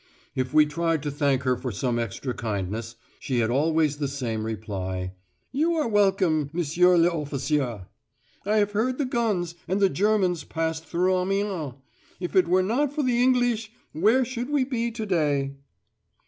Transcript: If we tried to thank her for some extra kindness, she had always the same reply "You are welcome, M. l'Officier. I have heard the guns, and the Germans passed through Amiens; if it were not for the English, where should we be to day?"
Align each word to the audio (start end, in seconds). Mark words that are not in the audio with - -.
If 0.33 0.51
we 0.51 0.65
tried 0.65 1.03
to 1.03 1.11
thank 1.11 1.43
her 1.43 1.55
for 1.55 1.71
some 1.71 1.99
extra 1.99 2.33
kindness, 2.33 2.95
she 3.19 3.37
had 3.37 3.51
always 3.51 3.97
the 3.97 4.07
same 4.07 4.45
reply 4.47 5.13
"You 5.51 5.75
are 5.75 5.87
welcome, 5.87 6.49
M. 6.55 6.57
l'Officier. 6.59 7.85
I 8.43 8.57
have 8.57 8.71
heard 8.71 8.97
the 8.97 9.05
guns, 9.05 9.53
and 9.67 9.79
the 9.79 9.89
Germans 9.89 10.43
passed 10.43 10.85
through 10.87 11.15
Amiens; 11.21 11.75
if 12.19 12.35
it 12.35 12.47
were 12.47 12.63
not 12.63 12.91
for 12.91 13.03
the 13.03 13.21
English, 13.21 13.71
where 13.91 14.25
should 14.25 14.49
we 14.49 14.63
be 14.63 14.89
to 14.89 15.05
day?" 15.05 15.57